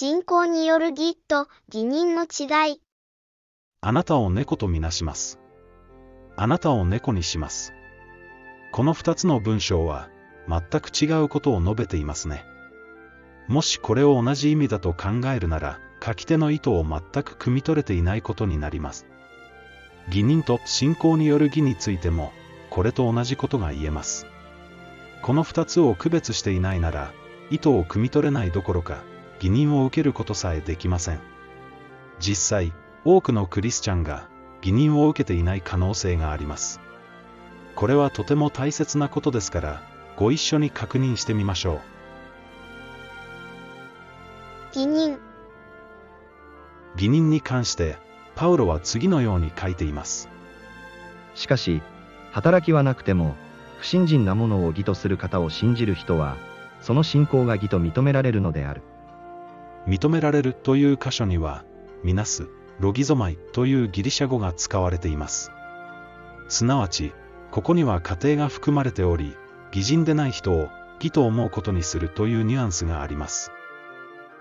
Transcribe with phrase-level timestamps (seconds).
[0.00, 2.80] 信仰による義と義人の違い。
[3.80, 5.40] あなたを猫とみなします。
[6.36, 7.72] あなたを猫にします。
[8.70, 10.08] この二つの文章は、
[10.46, 12.44] 全く違うことを述べていますね。
[13.48, 19.04] もしこれを同じ意味だと考えるなら、書き手の意図を全く汲み取れていないことになります。
[20.06, 22.32] 義人と信仰による義についても、
[22.70, 24.26] これと同じことが言えます。
[25.22, 27.12] この二つを区別していないなら、
[27.50, 29.02] 意図を汲み取れないどころか、
[29.38, 31.20] 義人を受けることさえできません。
[32.20, 32.72] 実際、
[33.04, 34.28] 多くのクリスチャンが、
[34.60, 36.80] 義人を受けていない可能性があります。
[37.76, 39.82] これはとても大切なことですから、
[40.16, 41.80] ご一緒に確認してみましょう。
[44.74, 45.18] 義人。
[46.94, 47.96] 義人に関して、
[48.34, 50.28] パウロは次のように書いています。
[51.36, 51.80] しかし、
[52.32, 53.36] 働きはなくても、
[53.78, 56.36] 不信心なものを義とする方を信じる人は、
[56.80, 58.82] その信仰が義と認められるのである。
[59.86, 61.64] 認められるという箇所には、
[62.02, 62.48] みなす、
[62.80, 65.50] ロギゾマイというギリシャ語が使われています。
[66.48, 67.12] すなわち、
[67.50, 69.36] ここには家庭が含まれており、
[69.72, 70.68] 義人でない人を
[71.00, 73.52] 義と思うことにするというニュアンスがあります。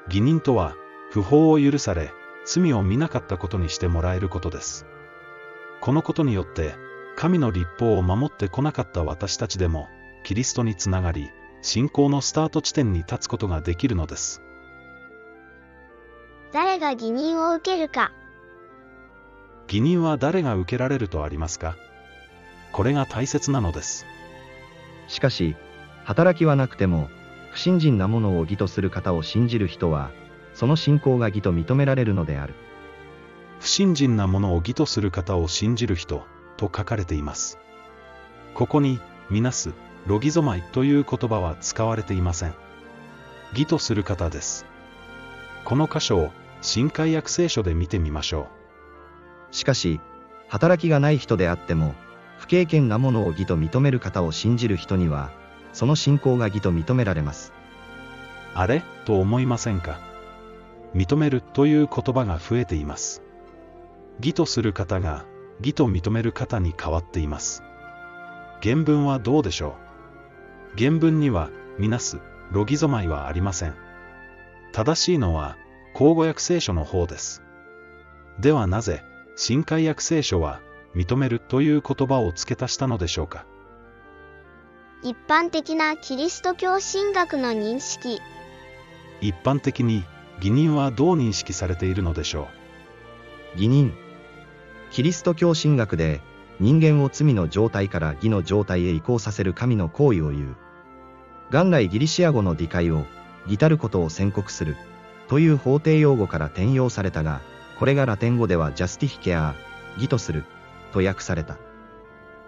[0.07, 0.75] 義人とは、
[1.11, 2.11] 不法を許され、
[2.45, 4.85] 罪を見なかったことにしてもらえることです。
[5.81, 6.75] このことによって、
[7.15, 9.87] 神の立法を守ってこなかった私たちでも、
[10.23, 11.29] キリストにつながり、
[11.61, 14.41] 信仰のスタート地点に立つことができるのです。
[16.53, 18.11] 誰が義人を受けるか。
[19.67, 21.75] 義人は誰が受けられるとありますか？
[22.71, 24.05] これが大切なのです。
[25.07, 25.55] しかし、
[26.05, 27.09] 働きはなくても、
[27.51, 30.11] 不信心なものを義とする方を信じる人は、
[30.53, 32.53] その信仰が義と認められるのである。
[33.59, 37.57] 不信心なものを義とする方を信じる人、と書かれています。
[38.53, 39.73] ここに、みなす、
[40.05, 42.53] ロギゾマイという言葉は使われていません。
[43.51, 44.65] 義とする方です。
[45.67, 48.47] この箇所を、新海約聖書で見てみましょ
[49.51, 49.99] しかし、
[50.47, 51.93] 働きがない人であっても、
[52.37, 55.29] 不経験なものを義と認める方を信じる人には、
[55.73, 57.51] その信仰が義と認められます。
[58.55, 58.57] う。
[58.57, 58.81] あれ？
[59.03, 59.99] と思いませんか？
[60.95, 63.21] 認めるという言葉が増えています。
[64.21, 65.25] 義とする方が、
[65.59, 67.61] 義と認める方に変わっています。
[68.63, 69.75] 原文はどうでしょ
[70.77, 70.79] う？
[70.79, 72.19] 原文には、みなす、
[72.51, 73.75] ロギゾマイはありません。
[74.77, 75.57] 正しいのは、
[75.95, 77.41] 口語訳聖書の方です。
[78.39, 79.01] ではなぜ、
[79.35, 80.61] 新海訳聖書は、
[80.93, 83.47] 認めるという言葉を付け足したのでしょうか？
[85.01, 88.19] 一般的なキリスト教神学の認識。
[89.19, 90.03] 一般的に、
[90.37, 92.47] 義人はどう認識されているのでしょ
[93.55, 93.95] 義人。
[94.91, 96.21] キリスト教神学で、
[96.59, 100.55] 人間を罪の状態から義の状態へ移行させる神の行為を言う。
[101.49, 103.07] 元来ギリシア語の理解を、
[103.47, 104.77] 義たることを宣告する、
[105.27, 107.41] という法定用語から転用されたが、
[107.79, 110.45] これがラテン語ではジャスティフィケアー、義とする、
[110.93, 111.57] と訳された。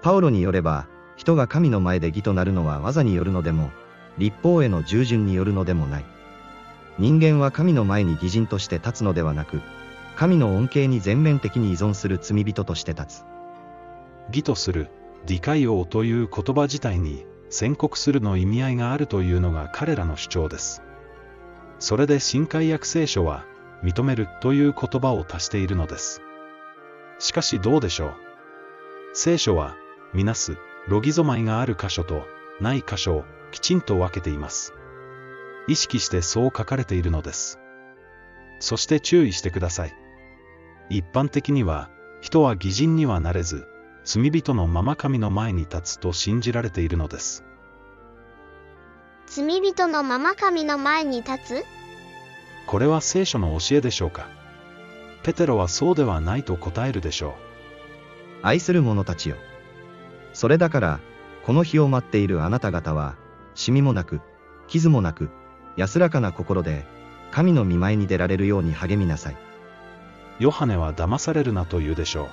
[0.02, 3.72] パウロによれば、人が神の前で義となるのは技によるのでも、
[4.18, 6.06] 立法への従順によるのでもない。
[6.98, 9.62] 人間は神の前に義人として立つのではなく、
[10.16, 13.26] 神の恩恵に全面的に依存する罪人として立つ。
[14.28, 14.90] 義とする、
[15.26, 20.84] 理解王という言葉自体に、宣告するの意味合いがあるというのが彼らの主張です。
[21.80, 23.46] それで新海訳聖書は、
[23.84, 26.22] 認めるという言葉を足しているのです。
[27.18, 28.14] しかしどうでしょう？
[29.14, 29.76] 聖書は、
[30.14, 30.58] みなす、
[30.88, 32.28] ロギゾマイがある箇所と、
[32.60, 34.74] ない箇所をきちんと分けています。
[35.68, 37.60] 意識してそう書かれているのです。
[38.60, 39.94] そして注意してください。
[40.90, 41.90] 一般的には、
[42.22, 43.66] 人は義人にはなれず、
[44.04, 47.46] 罪人のまま神の前に立つと信じられているのです。
[49.32, 51.66] 罪人のまま神の前に立つ？
[52.66, 54.28] これは聖書の教えでしょうか？
[55.22, 57.36] ペテロはそうではないと答えるでしょ
[58.42, 59.36] 愛する者たちよ。
[60.34, 61.00] それだから、
[61.46, 63.18] この日を待っているあなた方は、
[63.54, 64.22] シミもなく、
[64.68, 65.30] 傷もなく、
[65.78, 66.88] 安らかな心で、
[67.30, 69.34] 神の見舞いに出られるように励みなさい。
[69.34, 69.38] う。
[70.40, 72.30] ヨハネは騙されるなと言うでしょ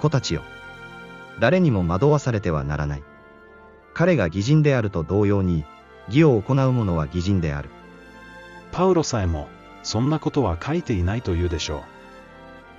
[0.00, 0.42] 子たちよ。
[1.38, 3.04] 誰にも惑わされてはならない。
[3.92, 5.64] 彼が義人であると同様に、
[6.08, 7.68] 義を行う者は義人である。
[7.68, 7.72] う。
[8.72, 9.48] パウロさえも、
[9.82, 11.84] そんなことは書いていないと言うでしょ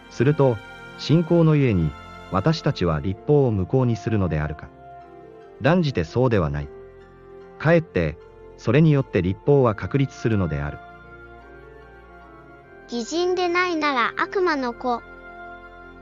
[0.10, 0.58] すると、
[0.98, 1.92] 信仰のゆえに、
[2.32, 4.70] 私たちは立法を無効にするのであるか。
[5.62, 6.70] 断じてそうではない。
[7.60, 8.18] かえって、
[8.58, 10.80] それによって立法は確立するのである。
[12.92, 14.98] 義人でないなら悪魔の子。
[14.98, 15.02] う。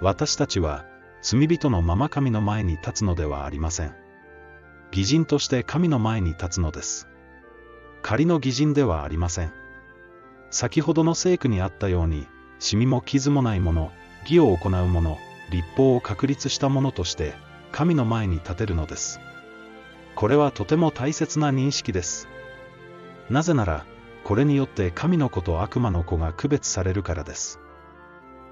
[0.01, 0.85] 私たちは、
[1.21, 3.95] 罪人のまま神の前に立つのではありません。
[4.91, 7.07] 義人として神の前に立つのです。
[8.03, 9.53] 仮の義人ではありません。
[10.51, 12.27] 先ほどの聖句にあったように、
[12.59, 15.17] シミも傷もないもの、義を行う者、
[15.50, 17.33] 立法を確立したものとして、
[17.71, 19.21] 神の前に立てるのです。
[20.15, 22.27] これはとても大切な認識です。
[23.29, 23.85] なぜなら、
[24.25, 27.59] これによって神の子と悪魔の子が区別されるからです。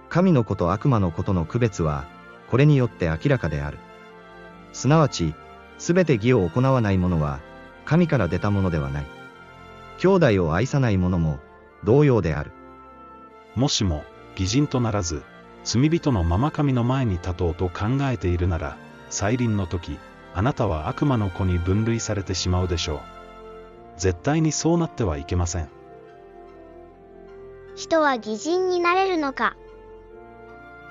[0.08, 2.06] 神の子と悪魔の子との区別は、
[2.50, 3.80] これによって明らかである。
[4.72, 5.36] すなわち、
[5.78, 7.42] すべて義を行わない者は、
[7.84, 9.21] 神から出たものではない。
[10.02, 11.38] 兄弟を愛さない者も、
[11.84, 12.52] 同様である。
[13.54, 15.22] もしも、義人とならず、
[15.64, 18.78] 罪人のまま神の前に立とうと考えているなら、
[19.12, 20.00] 再臨の時、
[20.34, 23.00] あなたは悪魔の子に分類されてしまうでしょう。
[23.96, 25.70] 絶対にそうなってはいけません。
[27.76, 29.56] 人は義人になれるのか？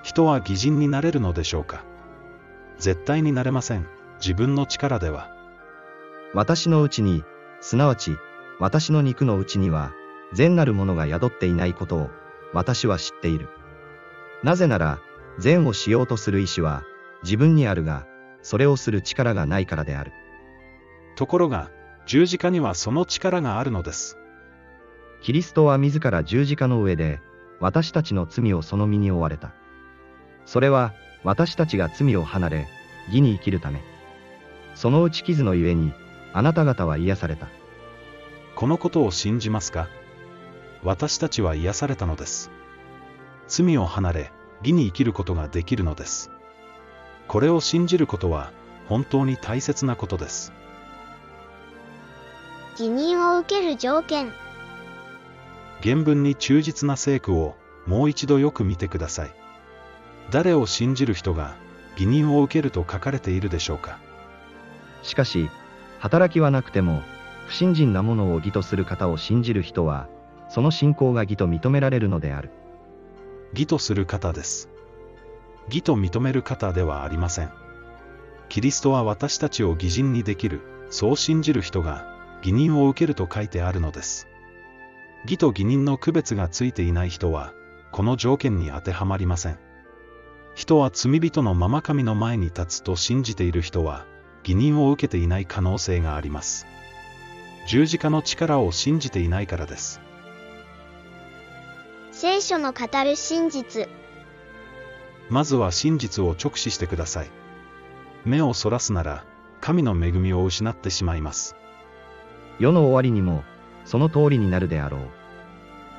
[0.05, 1.83] 人は義人になれるのでしょうか？
[2.79, 3.89] 絶対になれません。
[4.21, 5.35] 自分の力では。
[6.33, 7.25] 私のうちに、
[7.61, 8.17] すなわち、
[8.61, 9.93] 私の肉のうちには、
[10.35, 12.11] 善なるものが宿っていないことを、
[12.53, 13.49] 私は知っている。
[14.45, 15.01] なぜなら、
[15.39, 16.85] 善をしようとする意志は、
[17.23, 18.07] 自分にあるが、
[18.43, 20.13] それをする力がないからである。
[21.17, 21.71] ところが、
[22.05, 24.19] 十字架にはその力があるのです。
[25.23, 27.21] キリストは自ら十字架の上で、
[27.61, 29.53] 私たちの罪をその身に負われた。
[30.45, 30.93] それは、
[31.25, 32.69] 私たちが罪を離れ、
[33.09, 33.83] 義に生きるため。
[34.75, 35.95] その打ち傷のゆえに、
[36.35, 37.49] あなた方は癒された。
[38.61, 39.89] このことを信じますか？
[40.83, 42.51] 私たちは癒されたのです。
[43.49, 46.31] 罪を離れ、義に生きることができるのです。
[47.27, 48.53] これを信じることは、
[48.87, 50.53] 本当に大切なことです。
[52.73, 54.31] 義任を受ける条件。
[55.83, 59.35] 原文に忠実な聖句を、もう一度よく見てください。
[60.31, 61.57] 誰を信じる人が、
[61.95, 63.99] 義任を受けると書かれているでしょうか？
[65.03, 65.49] しかし、
[65.99, 67.03] 働きはなくても、
[67.51, 70.07] 不信心なものを義とする方を信じる人は、
[70.49, 72.53] その信仰が義と認められるのである。
[73.55, 74.69] 義とする方です。
[75.67, 77.51] 義と認める方ではありません。
[78.49, 80.61] キリストは私たちを義人にできる、
[80.91, 82.07] そう信じる人が、
[82.39, 84.29] 義人を受けると書いてあるのです。
[85.25, 87.53] 義と義人の区別がついていない人は、
[87.91, 89.59] この条件に当てはまりません。
[90.55, 94.07] 人は罪人のまま神の前に立つと信じている人は、
[94.45, 96.69] 義人を受けていない可能性があります。
[97.67, 100.01] 十字架の力を信じていないからです。
[102.13, 103.89] 聖書の語る真実。
[105.29, 107.31] まずは真実を直視してください。
[108.25, 109.25] 目をそらすなら、
[109.61, 111.57] 神の恵みを失ってしまいます。
[112.59, 113.45] 世の終わりにも、
[113.85, 115.01] その通りになるであろう。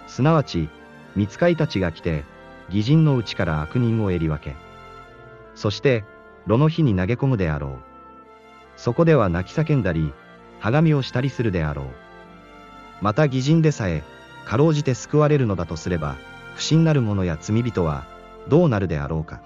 [0.07, 0.69] すなわち、
[1.15, 2.23] 見つかいたちが来て、
[2.69, 4.55] 義人のうちから悪人を襟分け。
[5.55, 6.03] そして、
[6.45, 7.79] 炉の火に投げ込むであろう。
[8.75, 10.13] そこでは泣き叫んだり、
[10.61, 11.85] はがみをしたりするであろう。
[13.01, 14.03] また義人でさえ、
[14.45, 16.17] かろうじて救われるのだとすれば、
[16.53, 18.05] 不信なる者や罪人は、
[18.47, 19.41] どうなるであろうか。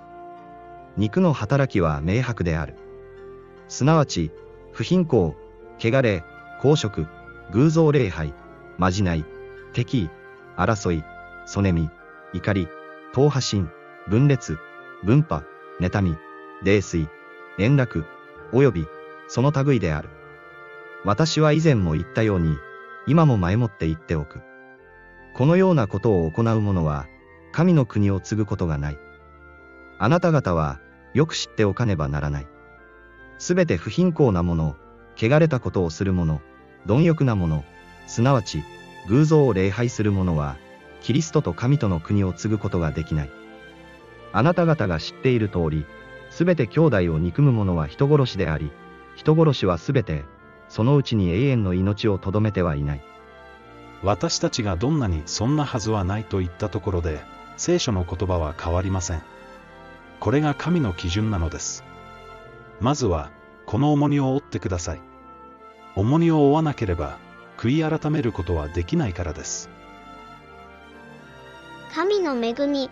[0.98, 2.76] 肉の働きは明白である。
[3.70, 4.32] すなわち、
[4.74, 5.36] 不貧困、
[5.80, 6.22] 汚れ、
[6.62, 7.08] 公職、
[7.52, 8.34] 偶像礼拝、
[8.78, 9.24] まじない、
[9.72, 10.10] 敵意、
[10.58, 11.04] 争い、
[11.46, 11.90] そねみ、
[12.34, 12.68] 怒り、
[13.14, 13.70] 党派心、
[14.10, 14.58] 分裂、
[15.06, 15.46] 分派、
[15.80, 16.18] 妬み、
[16.66, 17.08] 泥酔、
[17.58, 18.06] 円楽、
[18.52, 18.88] 及び、
[19.30, 20.10] その類である。
[21.06, 22.58] 私は以前も言ったように、
[23.06, 24.42] 今も前もって言っておく。
[25.36, 27.06] このようなことを行う者は、
[27.52, 28.98] 神の国を継ぐことがない。
[30.00, 30.80] あなた方は、
[31.14, 32.48] よく知っておかねばならない。
[33.38, 34.76] すべて不貧困な者、
[35.16, 36.42] 汚れたことをする者、
[36.88, 37.64] 貪欲な者、
[38.08, 38.64] すなわち、
[39.08, 40.58] 偶像を礼拝する者は、
[41.02, 43.30] キリストと神との国を継ぐことができない。
[44.34, 45.86] あなた方が知っている通り、
[46.32, 48.72] すべて兄弟を憎む者は人殺しであり、
[49.16, 50.24] 人殺しはすべて、
[50.76, 53.02] そのうちに永遠の命をとどめてはいない。
[54.04, 57.22] 私たちがどんなにそんなはずはないと言ったところで、
[57.56, 59.22] 聖書の言葉は変わりません。
[60.20, 61.86] これが神の基準なのです。
[62.82, 63.32] まずは、
[63.66, 65.02] この重荷を負ってください。
[65.96, 67.20] 重荷を負わなければ、
[67.58, 69.70] 悔い改めることはできないからです。
[71.94, 72.90] 神の恵み。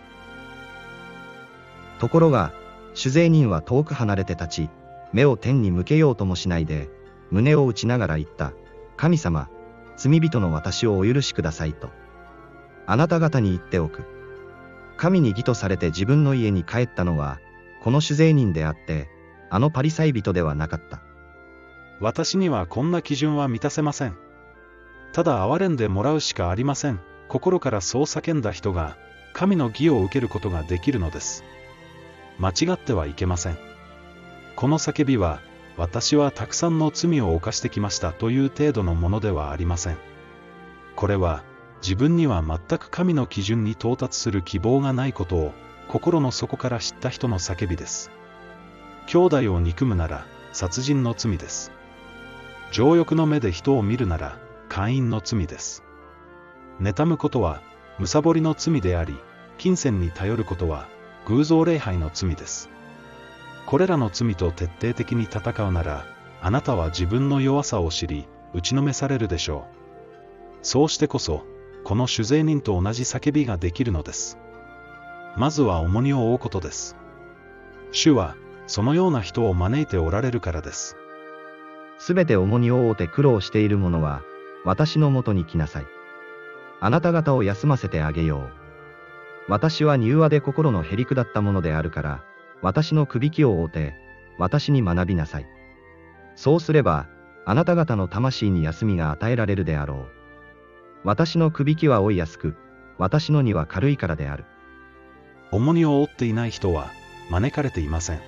[1.98, 2.50] ところが、
[2.94, 4.70] 酒税人は遠く離れて立ち、
[5.12, 6.88] 目を天に向けようともしないで、
[7.34, 8.52] 胸を打ちながら言った。
[8.96, 9.48] 神様、
[9.96, 11.90] 罪人の私をお許しくださいと。
[12.86, 14.04] あなた方に言っておく。
[14.96, 17.40] 神に義とされて自分の家に帰ったのは、
[17.82, 19.08] この酒税人であって、
[19.50, 21.02] あのパリサイ人ではなかった。
[22.00, 24.16] 私にはこんな基準は満たせません。
[25.12, 27.00] ただ憐れんでもらうしかありません。
[27.28, 28.96] 心からそう叫んだ人が、
[29.32, 31.42] 神の義を受けることができるのです。
[32.38, 33.58] 間違ってはいけません。
[34.54, 35.40] この叫びは、
[35.76, 39.98] 私はたくさんの罪を犯してきましたという程度のものではありません。
[40.94, 41.42] これは、
[41.82, 45.52] 自分には全く神の基準に到達する希望がないことを
[45.88, 48.10] 心の底から知った人の叫びです。
[49.06, 51.72] 兄弟を憎むなら殺人の罪です。
[52.70, 54.38] 情欲の目で人を見るなら
[54.68, 55.84] 会員の罪です。
[56.80, 57.60] 妬むことは、
[57.98, 59.16] むさぼりの罪であり、
[59.58, 60.88] 金銭に頼ることは、
[61.26, 62.70] 偶像礼拝の罪です。
[63.66, 66.04] これらの罪と徹底的に戦うなら、
[66.40, 69.74] あなたは自分の弱さを知り、打ちのめされるでしょう。
[70.62, 71.42] そうしてこそ、
[71.84, 74.38] この酒税人と同じ叫びができるのです。
[75.36, 76.96] まずは重荷を負うことです。
[77.92, 80.96] 主は、そのような人を招いておられるからです。
[81.98, 84.22] すべて重荷を負うて苦労している者は、
[84.64, 85.86] 私のもとに来なさい。
[86.80, 88.50] あなた方を休ませてあげよう。
[89.48, 92.24] 私は柔和で心のへりくだったものであるから、
[92.64, 93.94] 私のくびきを追うて、
[94.38, 95.46] 私に学びなさい。
[96.34, 97.08] そうすれば、
[97.44, 100.08] あなた方の魂に休みが与えられるであろう。
[101.04, 102.56] 私のくびきは追いやすく、
[102.96, 104.46] 私の荷は軽いからである。
[105.50, 106.90] 重荷を負っていない人は、
[107.28, 108.20] 招かれていません。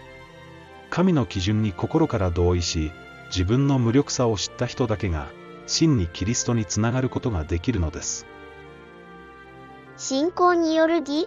[0.91, 2.93] 神の基準に心から同意し、
[3.29, 5.29] 自分の無力さを知った人だけが、
[5.67, 8.27] 真にキリストにつながることができるのです。
[9.97, 11.27] 信仰による義？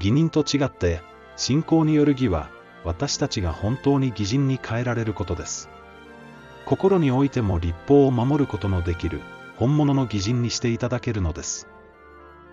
[0.00, 1.00] 義人と違って、
[1.36, 2.50] 信仰による義は、
[2.84, 5.68] 私たちが本当に義人に変えられることです。
[6.64, 9.20] 心においても立法を守ることのできる、
[9.56, 11.68] 本物の義人にしていただけるのです。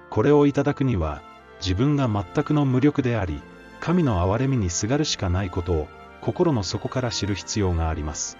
[0.09, 1.21] これをいただくには、
[1.61, 3.41] 自分が全くの無力であり、
[3.79, 5.87] 神の憐れみにすがるしかないことを、
[6.21, 8.37] 心の底から知る必要があります。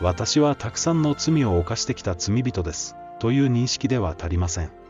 [0.00, 4.85] 私はたくさんの罪を犯してきた罪人です、という認識では足りません。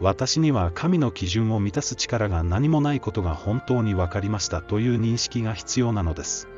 [0.00, 6.48] 私には神の基準を満たす力が何もないことが本当に分かりましたという認識が必要なのです。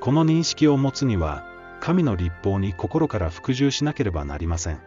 [0.00, 1.44] この認識を持つには、
[1.80, 4.80] 神の立法に心から服従しなければなりません。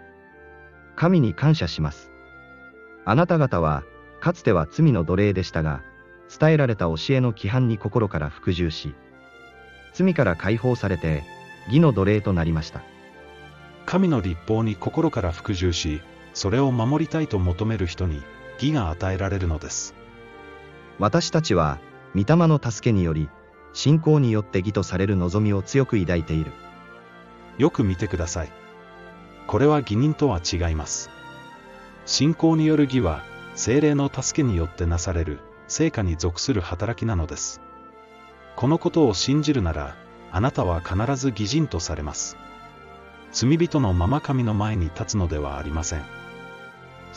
[0.95, 2.09] 神に感謝します。
[3.03, 3.83] あなた方は、
[4.21, 5.83] かつては罪の奴隷でしたが、
[6.39, 8.95] 伝えられた教えの規範に心から服従し、
[9.93, 11.23] 罪から解放されて、
[11.67, 12.81] 義の奴隷となりました。
[13.85, 16.01] 神の立法に心から服従し、
[16.37, 18.21] それを守りたいと求める人に
[18.59, 19.95] 義が与えられるのです。
[20.99, 21.79] 私たちは、
[22.13, 23.27] 御霊の助けにより、
[23.73, 26.51] 信仰によって義とされる望みを強く抱いている。
[27.57, 28.51] よく見てください。
[29.47, 31.09] これは義人とは違います。
[32.05, 33.23] 信仰による義は、
[33.55, 37.61] 精霊の助けによってなされる、成果に属する働きなのです。
[38.55, 39.95] このことを信じるなら、
[40.31, 42.37] あなたは必ず義人とされます。
[43.31, 46.26] 罪人のまま神の前に立つのではありません。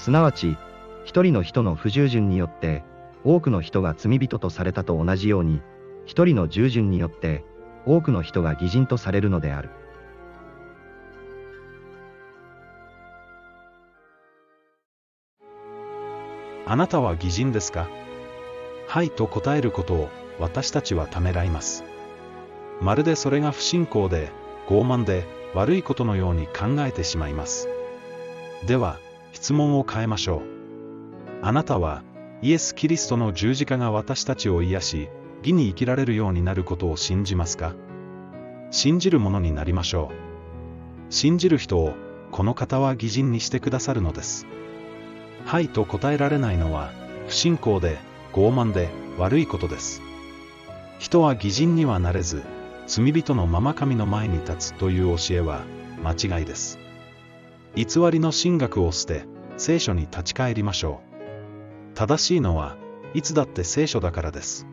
[0.00, 0.56] すなわち、
[1.04, 2.84] 一人の人の不従順によって、
[3.22, 5.60] 多くの人が罪人とされたと同じように、
[6.06, 7.44] 一人の従順によって、
[7.84, 9.68] 多くの人が義人とされるのである。
[16.64, 17.86] あなたは義人ですか？
[18.88, 21.84] はいと答えることを私たちはためらいます。
[22.80, 24.30] まるでそれが不信仰で、
[24.66, 27.68] 傲慢で、悪いことのように考えてしまいます。
[28.66, 28.98] では、
[29.40, 30.42] 質問を変えましょう。
[31.40, 32.02] あなたは、
[32.42, 37.74] イエス・キリストの十字架が私たちを癒し、義に生きられるようになることを信じますか？
[38.70, 40.10] 信じるものになりましょ
[41.08, 41.12] う。
[41.12, 41.94] 信じる人を、
[42.30, 44.46] この方は義人にしてくださるのです。
[45.46, 46.92] はいと答えられないのは、
[47.26, 47.96] 不信仰で、
[48.34, 50.02] 傲慢で悪いことです。
[50.98, 52.42] 人は義人にはなれず、
[52.86, 55.62] 罪人のまま神の前に立つという教えは
[56.04, 56.78] 間違いです。
[57.76, 59.24] 偽りの神学を捨て、
[59.56, 61.00] 聖書に立ち返りましょ
[61.92, 61.94] う。
[61.94, 62.76] 正しいのは、
[63.14, 64.66] いつだって聖書だからです。